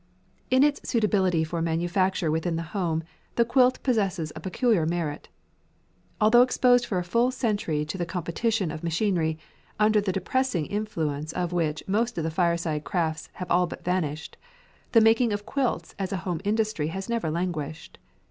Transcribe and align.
In 0.49 0.63
its 0.63 0.81
suitability 0.89 1.43
for 1.43 1.61
manufacture 1.61 2.31
within 2.31 2.55
the 2.55 2.63
home, 2.73 3.03
the 3.35 3.45
quilt 3.45 3.77
possesses 3.83 4.33
a 4.35 4.39
peculiar 4.39 4.83
merit. 4.83 5.29
Although 6.19 6.41
exposed 6.41 6.87
for 6.87 6.97
a 6.97 7.03
full 7.03 7.29
century 7.29 7.85
to 7.85 7.99
the 7.99 8.05
competition 8.07 8.71
of 8.71 8.81
machinery, 8.83 9.37
under 9.79 10.01
the 10.01 10.11
depressing 10.11 10.65
influence 10.65 11.33
of 11.33 11.53
which 11.53 11.83
most 11.87 12.17
of 12.17 12.23
the 12.23 12.31
fireside 12.31 12.83
crafts 12.83 13.29
have 13.33 13.51
all 13.51 13.67
but 13.67 13.85
vanished, 13.85 14.37
the 14.91 15.01
making 15.01 15.33
of 15.33 15.45
quilts 15.45 15.93
as 15.99 16.11
a 16.11 16.17
home 16.25 16.41
industry 16.43 16.87
has 16.87 17.07
never 17.07 17.29
languished. 17.29 17.99